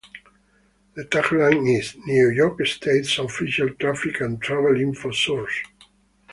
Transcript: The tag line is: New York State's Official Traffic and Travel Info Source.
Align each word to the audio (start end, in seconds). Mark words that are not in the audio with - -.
The 0.95 1.05
tag 1.05 1.31
line 1.31 1.67
is: 1.67 1.95
New 1.95 2.31
York 2.31 2.65
State's 2.65 3.19
Official 3.19 3.69
Traffic 3.75 4.19
and 4.21 4.41
Travel 4.41 4.81
Info 4.81 5.11
Source. 5.11 5.53